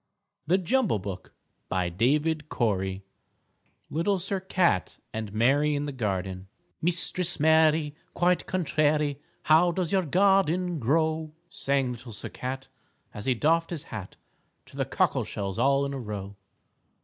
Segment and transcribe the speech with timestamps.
[0.47, 1.31] LITTLE SIR
[2.49, 3.01] CAT
[3.91, 6.47] Little Sir Cat and Mary in the Garden
[6.83, 12.67] "_Mistress Mary, quite contrary, How does your garden grow?" Sang Little Sir Cat
[13.13, 14.15] As he doffed his hat
[14.65, 16.35] To the cockle shells all in a row.